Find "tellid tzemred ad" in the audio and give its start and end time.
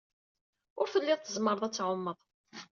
0.93-1.73